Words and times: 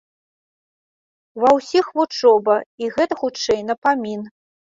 Ва 1.43 1.49
ўсіх 1.55 1.91
вучоба, 1.99 2.55
і 2.85 2.89
гэта, 2.95 3.13
хутчэй, 3.21 3.61
напамін. 3.69 4.21